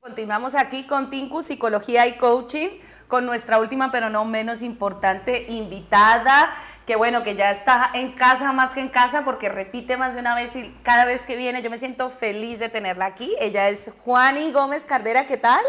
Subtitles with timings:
[0.00, 2.70] Continuamos aquí con Tinku, Psicología y Coaching,
[3.06, 6.54] con nuestra última pero no menos importante invitada,
[6.86, 10.20] que bueno, que ya está en casa más que en casa porque repite más de
[10.20, 13.36] una vez y cada vez que viene yo me siento feliz de tenerla aquí.
[13.40, 15.60] Ella es Juani Gómez Cardera, ¿qué tal?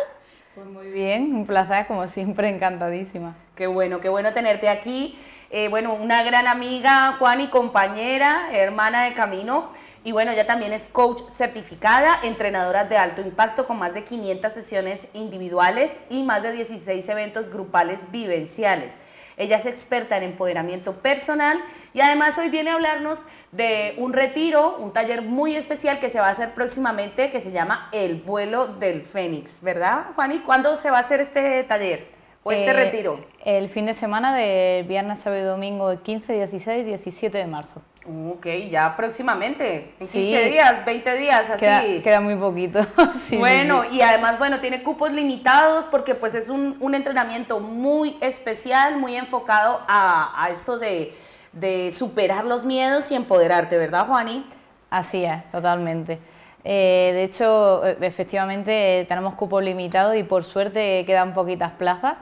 [0.55, 3.36] Pues muy bien, un placer, como siempre, encantadísima.
[3.55, 5.20] Qué bueno, qué bueno tenerte aquí.
[5.50, 9.73] Eh, bueno, una gran amiga, Juani, compañera, hermana de camino.
[10.04, 14.51] Y bueno, ella también es coach certificada, entrenadora de alto impacto con más de 500
[14.51, 18.97] sesiones individuales y más de 16 eventos grupales vivenciales.
[19.37, 21.60] Ella es experta en empoderamiento personal
[21.93, 23.19] y además hoy viene a hablarnos
[23.51, 27.52] de un retiro, un taller muy especial que se va a hacer próximamente que se
[27.52, 30.39] llama El vuelo del Fénix, ¿verdad, Juani?
[30.39, 32.08] ¿Cuándo se va a hacer este taller
[32.44, 33.23] o este Eh, retiro?
[33.45, 37.81] El fin de semana de viernes, sábado y domingo, 15, 16, 17 de marzo.
[38.03, 40.50] Ok, ya próximamente, en 15 Sí.
[40.50, 41.59] días, 20 días, así.
[41.59, 42.80] Queda, queda muy poquito.
[43.11, 43.97] Sí, bueno, sí.
[43.97, 49.16] y además, bueno, tiene cupos limitados porque pues es un, un entrenamiento muy especial, muy
[49.16, 51.13] enfocado a, a esto de,
[51.52, 54.47] de superar los miedos y empoderarte, ¿verdad, Juani?
[54.89, 56.17] Así es, totalmente.
[56.63, 62.16] Eh, de hecho, eh, efectivamente, tenemos cupos limitados y por suerte quedan poquitas plazas.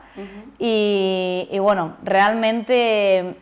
[0.60, 3.36] y, y bueno, realmente,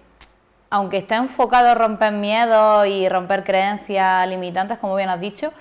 [0.70, 5.52] aunque está enfocado a romper miedos y romper creencias limitantes, como bien has dicho,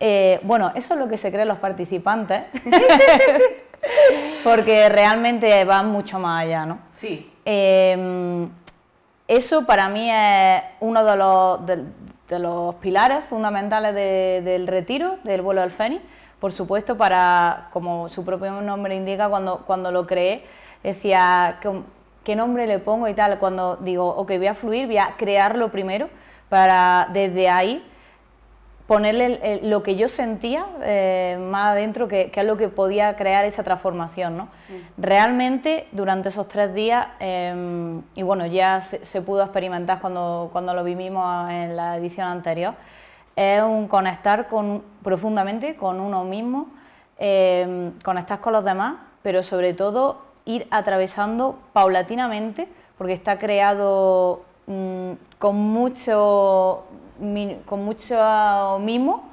[0.00, 2.42] eh, bueno, eso es lo que se creen los participantes,
[4.44, 6.78] porque realmente van mucho más allá, ¿no?
[6.92, 7.32] Sí.
[7.44, 8.48] Eh,
[9.26, 11.84] eso para mí es uno de los, de,
[12.28, 16.02] de los pilares fundamentales de- del retiro, del vuelo del Fénix.
[16.40, 20.44] Por supuesto, para, como su propio nombre indica, cuando, cuando lo creé,
[20.82, 21.70] decía, ¿qué,
[22.24, 23.38] qué nombre le pongo y tal?
[23.38, 26.08] Cuando digo, ok, voy a fluir, voy a crearlo primero,
[26.48, 27.84] para desde ahí
[28.86, 32.68] ponerle el- el- lo que yo sentía eh, más adentro, que, que es lo que
[32.68, 34.36] podía crear esa transformación.
[34.36, 34.48] ¿no?
[34.98, 40.74] Realmente, durante esos tres días, eh, y bueno, ya se, se pudo experimentar cuando, cuando
[40.74, 42.74] lo vivimos en la edición anterior,
[43.36, 46.68] es un conectar con, profundamente con uno mismo,
[47.18, 52.68] eh, conectar con los demás, pero sobre todo ir atravesando paulatinamente,
[52.98, 56.84] porque está creado mm, con mucho
[57.64, 59.30] con mucho mimo,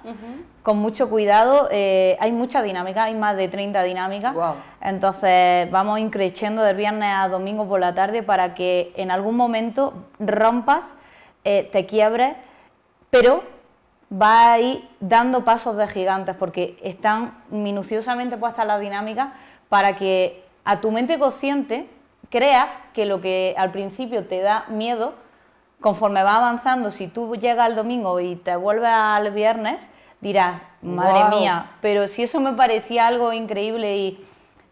[0.62, 1.68] con mucho cuidado.
[1.72, 4.36] eh, hay mucha dinámica, hay más de 30 dinámicas.
[4.82, 9.94] Entonces vamos increciendo del viernes a domingo por la tarde para que en algún momento
[10.20, 10.94] rompas,
[11.44, 12.36] eh, te quiebres,
[13.10, 13.44] pero
[14.12, 19.30] va a ir dando pasos de gigantes porque están minuciosamente puestas las dinámicas
[19.70, 21.90] para que a tu mente consciente
[22.30, 25.14] creas que lo que al principio te da miedo,
[25.80, 29.82] conforme va avanzando, si tú llegas al domingo y te vuelves al viernes,
[30.22, 34.26] dirás, madre mía, pero si eso me parecía algo increíble y,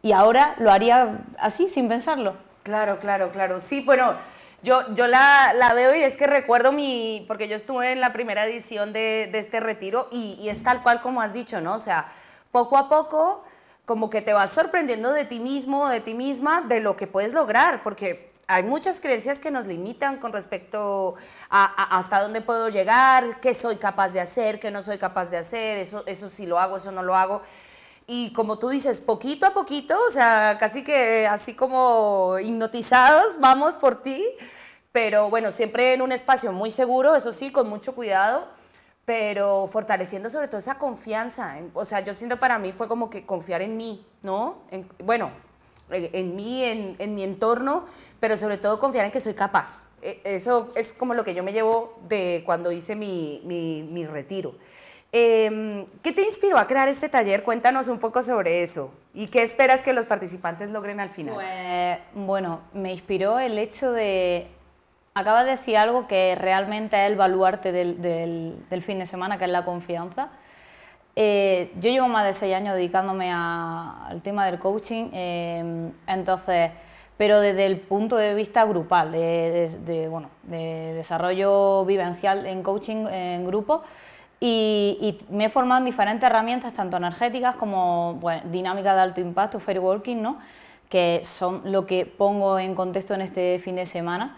[0.04, 2.36] y ahora lo haría así, sin pensarlo.
[2.64, 3.60] Claro, claro, claro.
[3.60, 4.14] Sí, bueno,
[4.62, 8.14] yo, yo la, la veo y es que recuerdo mi, porque yo estuve en la
[8.14, 11.74] primera edición de, de este retiro y, y es tal cual como has dicho, ¿no?
[11.74, 12.06] O sea,
[12.52, 13.44] poco a poco
[13.90, 17.34] como que te vas sorprendiendo de ti mismo, de ti misma, de lo que puedes
[17.34, 21.16] lograr, porque hay muchas creencias que nos limitan con respecto
[21.50, 25.32] a, a hasta dónde puedo llegar, qué soy capaz de hacer, qué no soy capaz
[25.32, 27.42] de hacer, eso, eso sí lo hago, eso no lo hago.
[28.06, 33.74] Y como tú dices, poquito a poquito, o sea, casi que así como hipnotizados, vamos
[33.74, 34.24] por ti,
[34.92, 38.50] pero bueno, siempre en un espacio muy seguro, eso sí, con mucho cuidado,
[39.10, 41.58] pero fortaleciendo sobre todo esa confianza.
[41.74, 44.60] O sea, yo siento para mí fue como que confiar en mí, ¿no?
[44.70, 45.32] En- bueno,
[45.90, 47.86] en, en mí, en, mi entorno,
[48.20, 49.88] pero sobre todo confiar en que soy capaz.
[50.04, 54.06] E- Eso es como lo que yo me llevo de cuando hice mi, mi, mi
[54.06, 54.54] retiro.
[55.12, 57.42] Em, ¿Qué te inspiró a crear este taller?
[57.42, 58.92] Cuéntanos un poco sobre eso.
[59.16, 61.34] ¿Y qué esperas que los participantes logren al final?
[61.34, 64.46] Pues bueno, me inspiró el hecho de...
[65.14, 69.52] Acabas de decir algo que realmente es el baluarte del, fin de semana, que es
[69.52, 70.30] la confianza.
[71.16, 76.72] Eh, yo llevo más de seis años dedicándome al tema del coaching, eh, entonces,
[77.18, 79.70] pero desde el punto de vista grupal, de,
[80.96, 83.84] desarrollo vivencial en coaching en grupo.
[84.40, 89.60] Y, me he formado en diferentes herramientas, tanto energéticas como bueno, dinámica de alto impacto,
[89.60, 90.38] fair working, ¿no?
[90.90, 94.38] que son lo que pongo en contexto en este fin de semana.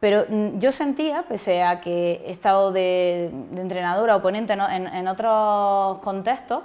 [0.00, 4.60] Pero mm, yo sentía, pese a que he estado de, de entrenadora o ponente en,
[4.60, 6.62] en otros contextos,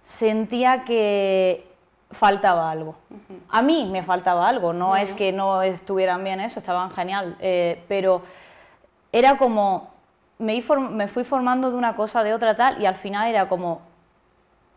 [0.00, 1.68] sentía que
[2.10, 2.96] faltaba algo.
[3.50, 7.84] A mí me faltaba algo, no es que no estuvieran bien eso, estaban genial, eh,
[7.88, 8.22] pero
[9.12, 9.90] era como,
[10.38, 13.82] me, fui formando de una cosa, de otra tal, y al final era como,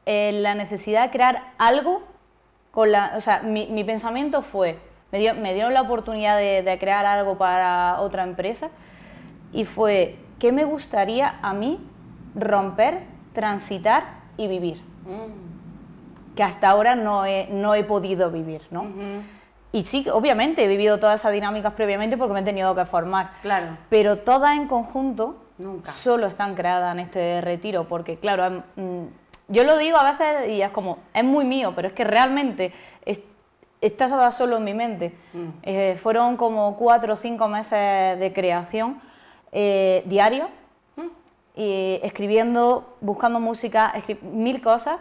[0.05, 2.03] eh, la necesidad de crear algo
[2.71, 3.13] con la...
[3.15, 4.79] O sea, mi, mi pensamiento fue,
[5.11, 8.69] me, dio, me dieron la oportunidad de, de crear algo para otra empresa
[9.53, 11.79] y fue, ¿qué me gustaría a mí
[12.35, 13.03] romper,
[13.33, 14.81] transitar y vivir?
[16.35, 18.85] Que hasta ahora no he, no he podido vivir, ¿no?
[19.73, 23.31] Y sí, obviamente he vivido todas esas dinámicas previamente porque me he tenido que formar.
[23.41, 23.77] Claro.
[23.89, 25.91] Pero todas en conjunto Nunca.
[25.91, 29.07] solo están creadas en este retiro, porque claro, em, mm,
[29.47, 32.73] yo lo digo a veces y es como, es muy mío, pero es que realmente
[33.81, 35.13] es- estaba solo en mi mente.
[35.33, 35.47] Mm.
[35.63, 39.01] Eh, fueron como cuatro o cinco meses de creación
[39.51, 40.47] eh, diario,
[40.95, 41.07] Mm.
[41.55, 44.97] y escribiendo, buscando música, escri- mil cosas,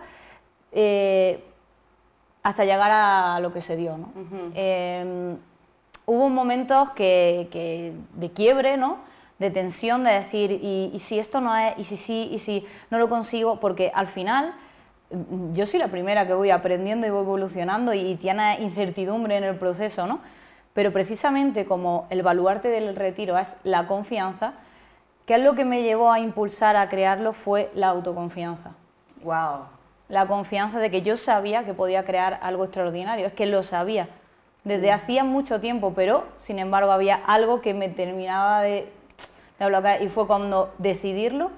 [0.73, 1.45] eh,
[2.43, 3.97] hasta llegar a lo que se dio.
[3.99, 4.13] ¿no?
[4.55, 5.37] Eh,
[6.07, 8.99] hubo momentos que, que de quiebre, ¿no?
[9.39, 11.73] de tensión, de decir, ¿y, y si esto no es?
[11.79, 12.29] ¿Y si sí?
[12.33, 13.59] ¿Y si no lo consigo?
[13.61, 14.55] Porque al final
[15.53, 19.57] yo soy la primera que voy aprendiendo y voy evolucionando y tiene incertidumbre en el
[19.57, 20.21] proceso, ¿no?
[20.73, 24.53] Pero precisamente como el baluarte del retiro es la confianza,
[25.27, 27.33] ¿qué es lo que me llevó a impulsar a crearlo?
[27.33, 28.71] Fue la autoconfianza.
[29.25, 29.65] Wow.
[30.09, 34.09] La confianza de que yo sabía que podía crear algo extraordinario, es que lo sabía
[34.65, 38.93] desde hacía mucho tiempo, pero sin embargo había algo que me terminaba de,
[39.59, 41.51] de bloquear y fue cuando decidirlo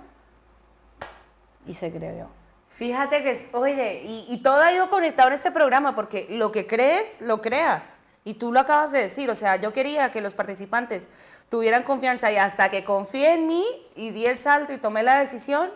[1.66, 2.41] y se creó.
[2.76, 6.66] Fíjate que, oye, y, y todo ha ido conectado en este programa porque lo que
[6.66, 7.96] crees, lo creas.
[8.24, 11.10] Y tú lo acabas de decir, o sea, yo quería que los participantes
[11.50, 13.64] tuvieran confianza y hasta que confié en mí
[13.94, 15.70] y di el salto y tomé la decisión,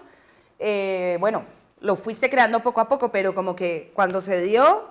[0.58, 1.44] eh, bueno,
[1.80, 4.88] lo fuiste creando poco a poco, pero como que cuando se dio,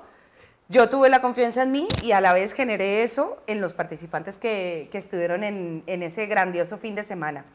[0.68, 4.38] yo tuve la confianza en mí y a la vez generé eso en los participantes
[4.38, 7.46] que, que estuvieron en, en ese grandioso fin de semana.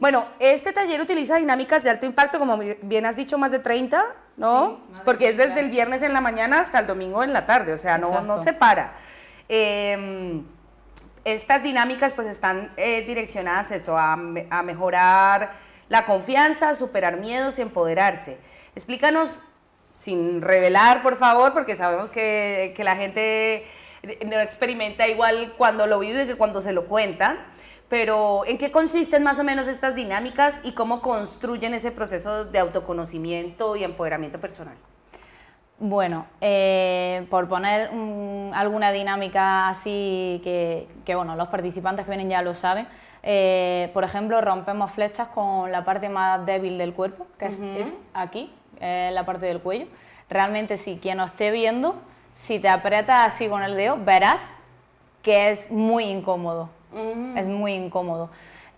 [0.00, 4.02] Bueno, este taller utiliza dinámicas de alto impacto, como bien has dicho, más de 30,
[4.36, 4.80] ¿no?
[4.94, 5.54] Sí, Porque es 30.
[5.54, 8.20] desde el viernes en la mañana hasta el domingo en la tarde, o sea, no,
[8.22, 8.92] no se para.
[9.48, 10.42] Eh,
[11.24, 15.52] estas dinámicas pues están eh, direccionadas eso, a, me- a mejorar
[15.88, 18.38] la confianza, superar miedos y empoderarse.
[18.76, 19.40] Explícanos,
[19.94, 23.66] sin revelar, por favor, porque sabemos que, que la gente
[24.26, 27.38] no experimenta igual cuando lo vive que cuando se lo cuentan,
[27.88, 32.58] pero ¿en qué consisten más o menos estas dinámicas y cómo construyen ese proceso de
[32.58, 34.76] autoconocimiento y empoderamiento personal?
[35.78, 37.90] Bueno, eh, por poner
[38.54, 42.88] alguna dinámica así que, que, bueno, los participantes que vienen ya lo saben,
[43.22, 47.92] eh, por ejemplo, rompemos flechas con la parte más débil del cuerpo, que es, es
[48.14, 48.50] aquí,
[48.80, 49.86] eh, la parte del cuello.
[50.30, 51.96] Realmente, si quien nos esté viendo,
[52.32, 54.40] si te aprietas así con el dedo, verás
[55.22, 56.70] que es muy incómodo.
[57.36, 58.30] Es muy incómodo.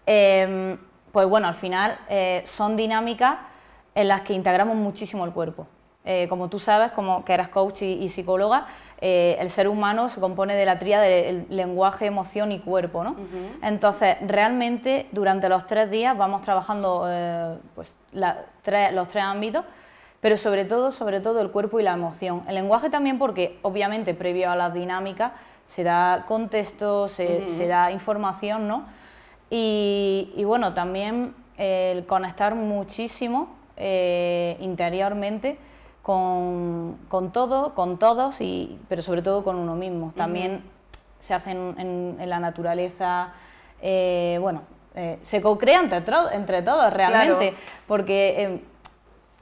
[0.06, 0.76] Eh,
[1.12, 3.36] pues bueno, al final eh, son dinámicas
[3.94, 5.66] en las que integramos muchísimo el cuerpo.
[6.04, 8.66] Eh, como tú sabes, como que eres coach y, y psicóloga,
[9.00, 13.16] eh, el ser humano se compone de la tríada del lenguaje, emoción y cuerpo, ¿no?
[13.62, 19.64] Entonces, realmente durante los tres días vamos trabajando eh, pues, la- tres- los tres ámbitos,
[20.20, 22.42] pero sobre todo, sobre todo el cuerpo y la emoción.
[22.48, 25.32] El lenguaje también porque, obviamente, previo a las dinámicas
[25.64, 28.84] se da contexto, se, se da información, ¿no?
[29.50, 35.58] Y, y bueno, también el conectar muchísimo eh, interiormente
[36.02, 40.12] con, con todo, con todos, y, pero sobre todo con uno mismo.
[40.16, 40.62] También
[41.18, 43.32] se hace en, en- en la naturaleza,
[43.82, 44.62] eh, bueno,
[44.94, 47.56] eh, se co-crea entre, entre todos realmente, Claro.
[47.86, 48.64] porque eh,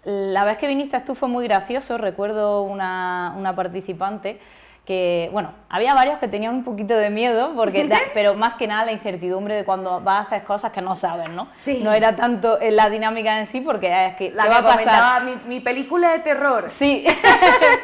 [0.06, 4.40] la vez que viniste tú fue muy gracioso, recuerdo una, una participante
[4.84, 8.84] que, bueno, había varios que tenían un poquito de miedo, porque pero más que nada
[8.84, 11.48] la incertidumbre de cuando vas a hacer cosas que no sabes, ¿no?
[11.58, 11.80] Sí.
[11.82, 14.62] No era tanto la dinámica en sí, porque es que La ¿qué que va a
[14.62, 14.78] pasar?
[14.78, 16.70] comentaba mi, mi película de terror.
[16.70, 17.04] Sí,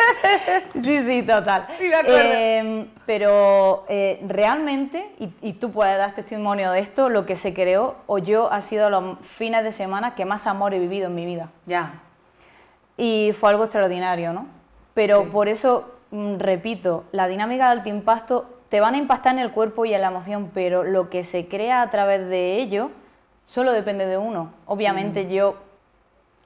[0.76, 1.67] sí, sí, total.
[1.76, 2.21] Sí, me acuerdo.
[2.23, 7.52] Eh, pero eh, realmente, y, y tú puedes dar testimonio de esto, lo que se
[7.52, 11.17] creó o yo ha sido los fines de semana que más amor he vivido en
[11.17, 11.49] mi vida.
[11.67, 11.95] Ya.
[12.96, 14.46] Y fue algo extraordinario, ¿no?
[14.94, 15.28] Pero Sí.
[15.30, 19.50] por eso, mm, repito, la dinámica de alto impacto te van a impactar en el
[19.52, 22.90] cuerpo y en la emoción, pero lo que se crea a través de ello
[23.44, 24.52] solo depende de uno.
[24.66, 25.56] Obviamente yo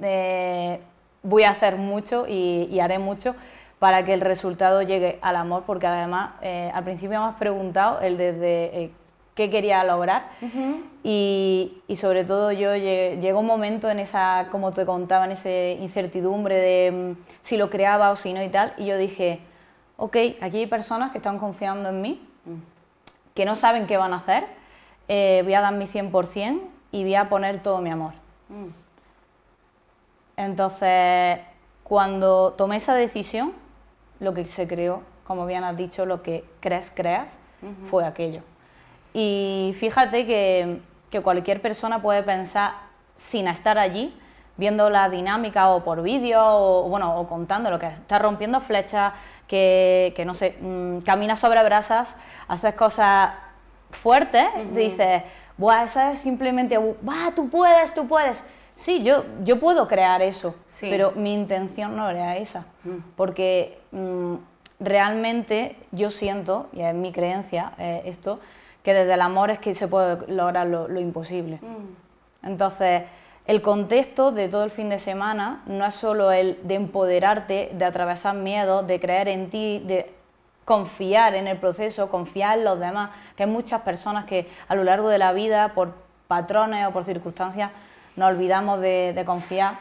[0.00, 0.80] eh,
[1.22, 3.34] voy a hacer mucho y, y haré mucho
[3.78, 8.00] para que el resultado llegue al amor, porque además eh, al principio me has preguntado
[8.00, 8.90] el desde eh,
[9.36, 10.30] qué quería lograr.
[11.04, 15.32] Y, y sobre todo yo llegué, llegó un momento en esa, como te contaba, en
[15.32, 19.40] esa incertidumbre de mm, si lo creaba o si no y tal, y yo dije,
[19.98, 22.28] ok, aquí hay personas que están confiando en mí,
[23.34, 24.46] que no saben qué van a hacer,
[25.06, 28.14] eh, voy a dar mi 100% y voy a poner todo mi amor.
[30.38, 31.40] Entonces,
[31.84, 33.52] cuando tomé esa decisión,
[34.18, 37.38] lo que se creó, como bien has dicho, lo que crees, creas,
[37.90, 38.42] fue aquello.
[39.18, 42.72] Y fíjate que, que cualquier persona puede pensar,
[43.14, 44.14] sin estar allí,
[44.58, 49.14] viendo la dinámica o por vídeo o, bueno, o contando lo que estás rompiendo flechas,
[49.48, 52.14] que, que no sé, mm, caminas sobre brasas,
[52.46, 53.30] haces cosas
[53.90, 54.44] fuertes,
[54.74, 55.22] dices,
[55.56, 58.44] Buah, eso es simplemente, Buah, tú puedes, tú puedes.
[58.74, 62.66] Sí, yo, yo puedo crear eso, pero mi intención no era esa,
[63.16, 64.34] porque mm,
[64.78, 68.40] realmente yo siento, y es mi creencia eh, esto,
[68.86, 71.58] que desde el amor es que se puede lograr lo, imposible.
[71.60, 72.46] Mm.
[72.46, 73.02] Entonces,
[73.44, 77.84] el contexto de todo el fin de semana no es solo el de empoderarte, de
[77.84, 80.14] atravesar miedo, de creer en ti, de
[80.64, 84.84] confiar en el proceso, confiar en los demás, que hay muchas personas que a lo
[84.84, 85.92] largo de la vida, por
[86.28, 87.72] patrones o por circunstancias,
[88.14, 89.74] nos olvidamos de, confiar.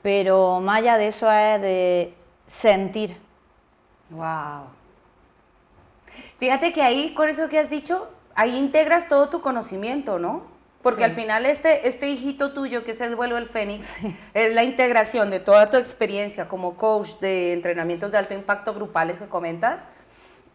[0.00, 2.14] Pero más allá de eso es de
[2.46, 3.18] sentir.
[4.08, 4.77] Wow.
[6.38, 10.58] Fíjate que ahí, con eso que has dicho, ahí integras todo tu conocimiento, ¿no?
[10.82, 13.88] Porque al final este, este hijito tuyo, que es el vuelo del Fénix,
[14.34, 19.18] es la integración de toda tu experiencia como coach de entrenamientos de alto impacto grupales
[19.18, 19.88] que comentas.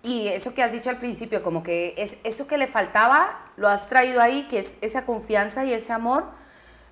[0.02, 3.68] Y eso que has dicho al principio, como que es eso que le faltaba, lo
[3.68, 6.26] has traído ahí, que es esa confianza y ese amor,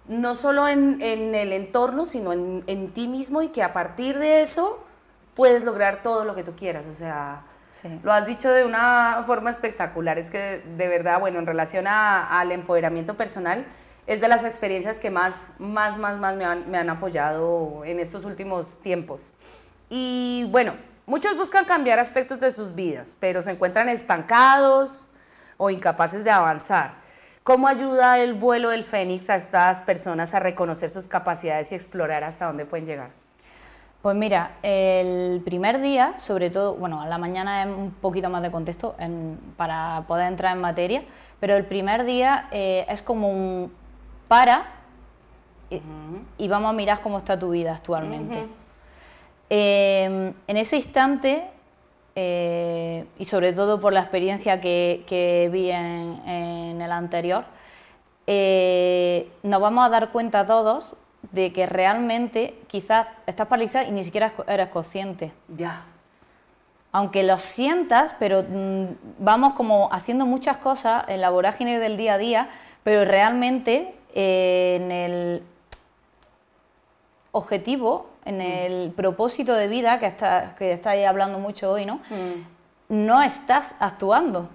[0.07, 4.17] no solo en, en el entorno, sino en, en ti mismo y que a partir
[4.17, 4.83] de eso
[5.35, 6.87] puedes lograr todo lo que tú quieras.
[6.87, 7.43] O sea,
[8.03, 10.17] lo has dicho de una forma espectacular.
[10.17, 13.65] Es que de, verdad, bueno, en relación al empoderamiento personal,
[14.07, 17.99] es de las experiencias que más, más, más, más me han, me han apoyado en
[17.99, 19.31] estos últimos tiempos.
[19.89, 20.73] Y bueno,
[21.05, 25.09] muchos buscan cambiar aspectos de sus vidas, pero se encuentran estancados
[25.57, 26.95] o incapaces de avanzar.
[27.43, 32.23] ¿Cómo ayuda el vuelo del Fénix a estas personas a reconocer sus capacidades y explorar
[32.23, 33.20] hasta dónde pueden llegar?
[34.01, 38.41] Pues mira, el primer día, sobre todo, bueno, a la mañana es un poquito más
[38.41, 38.95] de contexto
[39.57, 41.03] para poder entrar en materia,
[41.39, 43.71] pero el primer día eh, es como un
[44.27, 44.65] para
[46.37, 48.47] y, vamos a mirar cómo está tu vida actualmente.
[49.49, 51.43] Em, en ese instante,
[52.15, 57.43] eh, y sobre todo por la experiencia que, vi en, el anterior,
[58.25, 60.95] eh, nos vamos a dar cuenta todos
[61.31, 65.31] de que realmente quizás estás paralizada y ni siquiera eres consciente.
[65.47, 65.83] Ya.
[66.91, 68.85] Aunque lo sientas, pero mm,
[69.19, 72.49] vamos como haciendo muchas cosas en la vorágine del día a día,
[72.83, 75.43] pero realmente eh, en el
[77.31, 78.41] objetivo, en mm.
[78.41, 81.95] el propósito de vida que, está, que estáis hablando mucho hoy, ¿no?
[82.09, 83.05] Mm.
[83.05, 84.49] No estás actuando.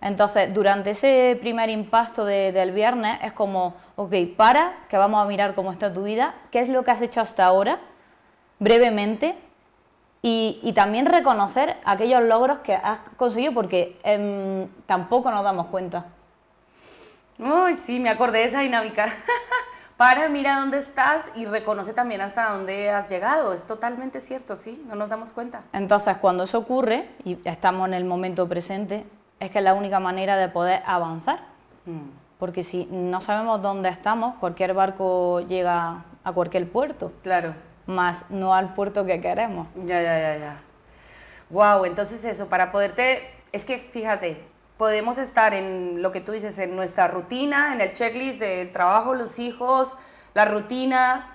[0.00, 5.54] Entonces, durante ese primer impacto del viernes es como, ok, para, que vamos a mirar
[5.54, 7.78] cómo está tu vida, qué es lo que has hecho hasta ahora,
[8.58, 9.36] brevemente,
[10.20, 16.06] y, también reconocer aquellos logros que has conseguido porque em, tampoco nos damos cuenta.
[17.38, 19.06] Uy, sí, me acordé de esa dinámica.
[19.96, 23.52] para, mira dónde estás y reconoce también hasta dónde has llegado.
[23.52, 25.62] Es totalmente cierto, sí, no nos damos cuenta.
[25.72, 29.06] Entonces, cuando eso ocurre y estamos en el momento presente,
[29.40, 31.40] es que es la única manera de poder avanzar.
[31.86, 32.10] Mm.
[32.38, 37.12] Porque si no sabemos dónde estamos, cualquier barco llega a cualquier puerto.
[37.22, 37.54] Claro.
[37.86, 39.66] Más no al puerto que queremos.
[39.86, 40.60] Ya, ya, ya, ya.
[41.50, 44.44] Wow, entonces eso, para poderte, es que fíjate,
[44.76, 49.14] podemos estar en lo que tú dices, en nuestra rutina, en el checklist del trabajo,
[49.14, 49.96] los hijos,
[50.34, 51.34] la rutina,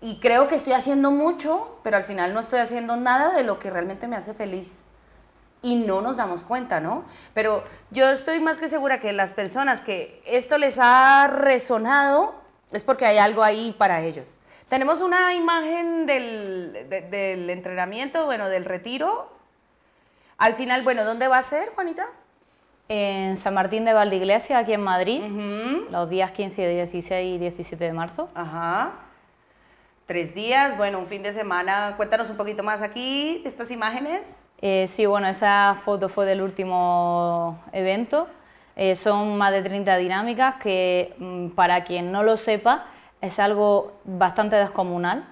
[0.00, 3.58] y creo que estoy haciendo mucho, pero al final no estoy haciendo nada de lo
[3.60, 4.84] que realmente me hace feliz
[5.62, 7.04] y no nos damos cuenta, ¿no?
[7.34, 12.34] Pero yo estoy más que segura que las personas que esto les ha resonado
[12.72, 14.38] es porque hay algo ahí para ellos.
[14.68, 19.30] Tenemos una imagen del, del entrenamiento, bueno, del retiro.
[20.38, 22.06] Al final, bueno, ¿dónde va a ser, Juanita?
[22.88, 25.22] En San Martín de Valdiglesia, aquí en Madrid,
[25.90, 28.28] los días 15, 16 y 17 de marzo.
[28.34, 28.92] Ajá.
[30.06, 31.94] Tres días, bueno, un fin de semana.
[31.96, 34.26] Cuéntanos un poquito más aquí, estas imágenes.
[34.64, 38.28] Eh, sí, bueno, esa foto fue del último evento.
[38.76, 42.86] Eh, son más de 30 dinámicas que, mm, para quien no lo sepa,
[43.20, 45.24] es algo bastante descomunal.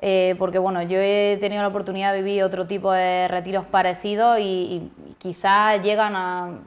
[0.00, 4.38] Eh, porque bueno, yo he tenido la oportunidad de vivir otro tipo de retiros parecidos
[4.40, 6.58] y, quizás llegan a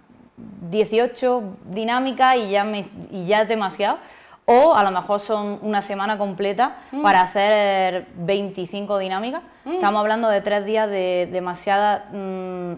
[0.70, 3.98] 18 dinámicas y ya, me, y ya es demasiado
[4.46, 7.02] o a lo mejor son una semana completa mm.
[7.02, 9.42] para hacer 25 dinámicas.
[9.66, 9.74] Mm.
[9.74, 12.74] Estamos hablando de tres días de demasiada mm,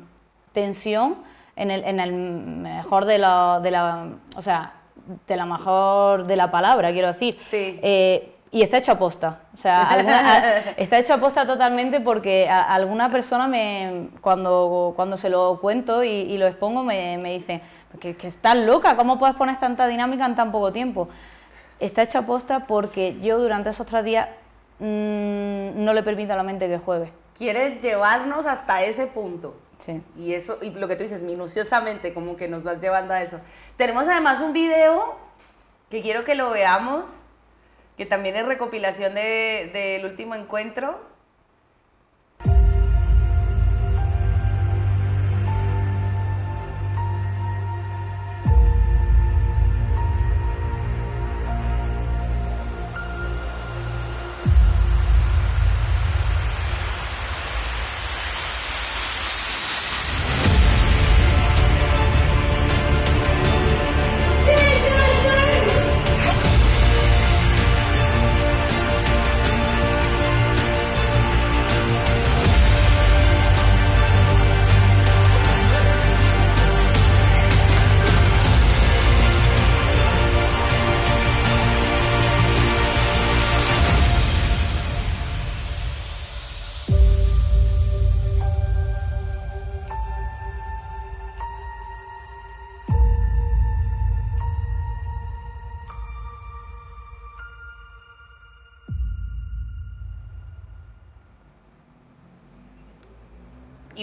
[0.53, 1.15] tensión
[1.55, 3.59] en el, mejor de la,
[4.35, 4.73] o sea,
[5.27, 7.39] de la mejor de la palabra, quiero decir.
[7.43, 7.79] Sí.
[7.81, 9.39] Eh, y está hecho a posta.
[9.55, 15.29] O sea, está hecho a posta totalmente porque a, alguna persona me, cuando, cuando se
[15.29, 17.61] lo cuento y, lo expongo me, me dice
[17.99, 21.09] que, que, estás loca, ¿cómo puedes poner tanta dinámica en tan poco tiempo?
[21.79, 24.29] Está hecho a posta porque yo durante esos tres días
[24.79, 27.11] mm, no le permito a la mente que juegue.
[27.37, 29.55] Quieres llevarnos hasta ese punto.
[29.79, 30.01] Sí.
[30.15, 33.39] Y eso, y lo que tú dices, minuciosamente, como que nos vas llevando a eso.
[33.75, 35.15] Tenemos además un video
[35.89, 37.07] que quiero que lo veamos
[37.97, 40.99] que también es recopilación del último encuentro.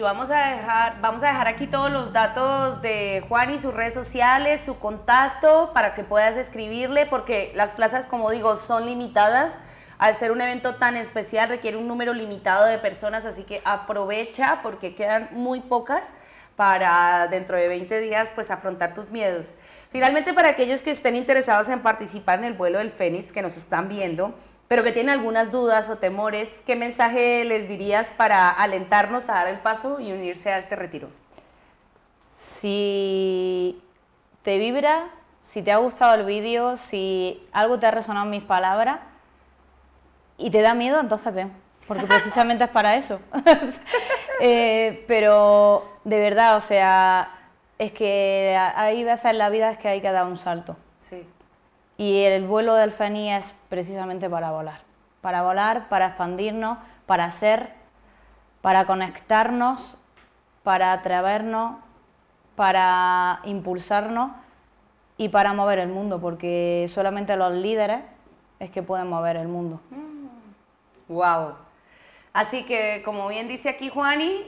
[0.04, 3.94] Vamos a dejar, vamos a dejar aquí todos los datos de Juan y sus redes
[3.94, 9.58] sociales, su contacto para que puedas escribirle, porque las plazas, como digo, son limitadas.
[9.98, 14.60] Al ser un evento tan especial requiere un número limitado de personas, así que aprovecha
[14.62, 16.12] porque quedan muy pocas
[16.54, 19.56] para dentro de 20 días pues afrontar tus miedos.
[19.90, 23.56] Finalmente, para aquellos que estén interesados en participar en el vuelo del Fénix, que nos
[23.56, 24.34] están viendo,
[24.68, 29.48] pero que tienen algunas dudas o temores, ¿qué mensaje les dirías para alentarnos a dar
[29.48, 31.10] el paso y unirse a este retiro?
[32.30, 33.80] Si
[34.42, 35.10] te vibra,
[35.42, 39.00] si te ha gustado el vídeo, si algo te ha resonado en mis palabras
[40.38, 41.52] y te da miedo, entonces ven,
[41.86, 43.20] porque precisamente es para eso.
[44.40, 47.38] Eh, pero de verdad, o sea,
[47.78, 50.76] es que hay veces en la vida es que hay que dar un salto.
[50.98, 51.24] Sí.
[51.96, 54.80] Y el vuelo del Feni es precisamente para volar.
[55.20, 57.72] Para volar, para expandirnos, para ser,
[58.60, 59.98] para conectarnos,
[60.62, 61.76] para atrevernos,
[62.56, 64.32] para impulsarnos
[65.16, 68.00] y para mover el mundo, porque solamente los líderes
[68.58, 69.80] es que pueden mover el mundo.
[71.08, 71.50] Wow.
[71.50, 71.54] Mm.
[72.32, 74.44] Así que, como bien dice aquí Juani,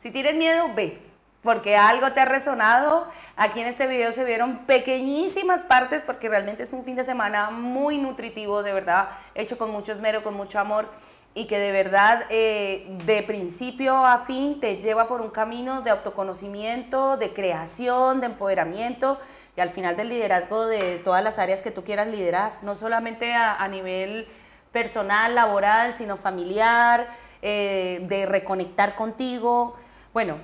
[0.00, 1.07] si tienes miedo, ve
[1.48, 3.06] porque algo te ha resonado.
[3.34, 7.48] Aquí en este video se vieron pequeñísimas partes porque realmente es un fin de semana
[7.48, 10.90] muy nutritivo, de verdad, hecho con mucho esmero, con mucho amor
[11.34, 15.88] y que de verdad eh, de principio a fin te lleva por un camino de
[15.88, 19.18] autoconocimiento, de creación, de empoderamiento
[19.56, 23.32] y al final del liderazgo de todas las áreas que tú quieras liderar, no solamente
[23.32, 24.28] a, nivel
[24.70, 27.08] personal, laboral, sino familiar,
[27.40, 29.76] eh, de reconectar contigo.
[30.12, 30.36] Bueno,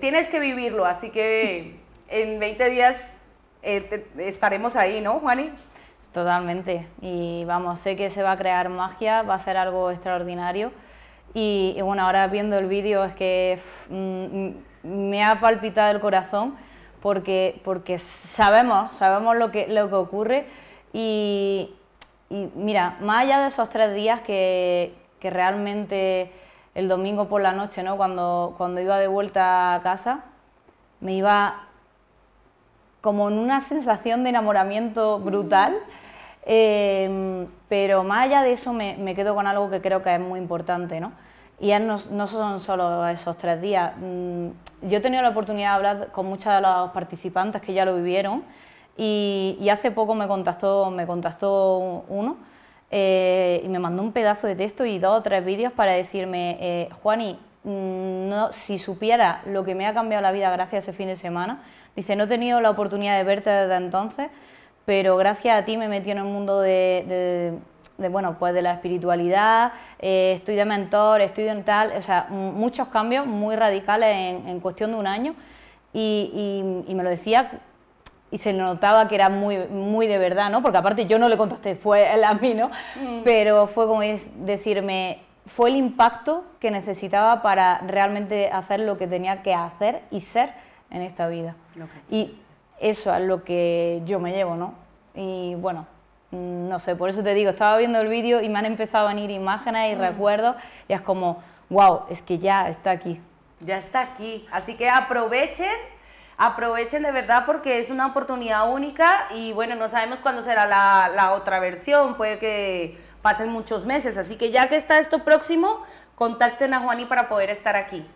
[0.00, 1.76] tienes que vivirlo, así que
[2.08, 3.12] en 20 días
[3.62, 5.50] eh, estaremos ahí, ¿no, Juani?
[6.12, 10.72] Totalmente, y vamos, sé que se va a crear magia, va a ser algo extraordinario.
[11.34, 14.48] Y, bueno, ahora viendo el vídeo es que mm,
[14.82, 16.56] me ha palpitado el corazón
[17.02, 20.46] porque, porque sabemos, sabemos lo que, lo que ocurre
[20.92, 21.74] y,
[22.30, 26.32] y mira, más allá de esos tres días que, que realmente
[26.78, 27.96] el domingo por la noche, ¿no?
[27.96, 30.20] Cuando, cuando iba de vuelta a casa,
[31.00, 31.64] me iba
[33.00, 35.76] como en una sensación de enamoramiento brutal,
[36.46, 40.20] em, pero más allá de eso me, me, quedo con algo que creo que es
[40.20, 41.10] muy importante, ¿no?
[41.58, 43.94] Y no, no, son solo esos tres días.
[43.96, 44.50] Mm,
[44.82, 47.96] yo he tenido la oportunidad de hablar con muchos de los participantes que ya lo
[47.96, 48.44] vivieron
[48.96, 52.36] y, y hace poco me contactó, me contactó uno
[52.90, 56.56] eh, y me mandó un pedazo de texto y dos o tres vídeos para decirme,
[56.60, 60.90] eh, Juani, mm, no, si supiera lo que me ha cambiado la vida gracias a
[60.90, 61.62] ese fin de semana,
[61.96, 64.28] dice, no he tenido la oportunidad de verte desde entonces,
[64.86, 67.58] pero gracias a ti me metí en el mundo de,
[68.10, 72.88] bueno, pues de la espiritualidad, eh, estoy de mentor, estoy en tal, o sea, muchos
[72.88, 75.34] cambios muy radicales en, cuestión de un año.
[75.92, 77.60] Y me lo decía
[78.30, 80.62] y se notaba que era muy, muy de verdad, ¿no?
[80.62, 82.68] Porque aparte yo no le contesté, fue él a mí, ¿no?
[82.68, 83.22] Mm.
[83.24, 84.02] Pero fue como
[84.36, 90.20] decirme, fue el impacto que necesitaba para realmente hacer lo que tenía que hacer y
[90.20, 90.52] ser
[90.90, 91.54] en esta vida.
[92.10, 92.34] Y
[92.80, 94.74] eso es lo que yo me llevo, ¿no?
[95.14, 95.86] Y bueno,
[96.30, 99.06] mm, no sé, por eso te digo, estaba viendo el vídeo y me han empezado
[99.08, 100.00] a venir imágenes y Mm.
[100.00, 103.20] recuerdos y es como, wow, es que ya está aquí.
[103.60, 104.46] Ya está aquí.
[104.52, 105.66] Así que aprovechen,
[106.38, 111.10] aprovechen de verdad porque es una oportunidad única y bueno, no sabemos cuándo será la,
[111.14, 114.16] la otra versión, puede que pasen muchos meses.
[114.16, 115.82] Así que ya que está esto próximo,
[116.14, 118.08] contacten a Juani para poder estar aquí.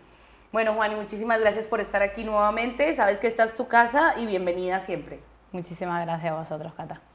[0.51, 2.93] Bueno, Juani, muchísimas gracias por estar aquí nuevamente.
[2.95, 5.19] Sabes que esta es tu casa y bienvenida siempre.
[5.51, 7.03] Muchísimas gracias a vosotros, Cata.